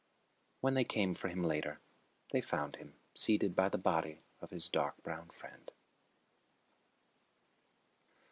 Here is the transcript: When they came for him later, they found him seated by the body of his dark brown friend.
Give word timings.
When 0.61 0.73
they 0.73 0.83
came 0.83 1.13
for 1.13 1.27
him 1.27 1.43
later, 1.43 1.79
they 2.31 2.41
found 2.41 2.77
him 2.77 2.95
seated 3.13 3.55
by 3.55 3.69
the 3.69 3.77
body 3.77 4.23
of 4.41 4.49
his 4.49 4.67
dark 4.67 5.03
brown 5.03 5.29
friend. 5.29 5.71